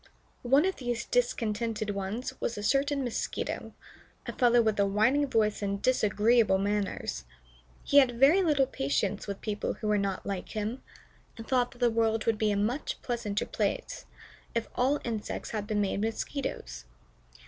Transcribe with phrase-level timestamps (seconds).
[0.41, 3.75] One of these discontented ones was a certain Mosquito,
[4.25, 7.25] a fellow with a whining voice and disagreeable manners.
[7.83, 10.81] He had very little patience with people who were not like him,
[11.37, 14.05] and thought that the world would be a much pleasanter place
[14.55, 16.85] if all the insects had been made Mosquitoes.